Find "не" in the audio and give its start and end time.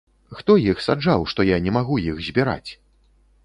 1.67-1.77